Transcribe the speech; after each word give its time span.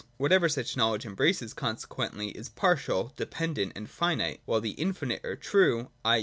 Wliatever 0.19 0.51
such 0.51 0.75
knowledge 0.75 1.05
embraces, 1.05 1.53
conse 1.53 1.87
quently, 1.87 2.35
is 2.35 2.49
partial, 2.49 3.13
dependent 3.17 3.71
and 3.75 3.87
finite, 3.87 4.41
while 4.45 4.59
the 4.59 4.71
infinite 4.71 5.21
or 5.23 5.35
true, 5.35 5.91
i. 6.03 6.19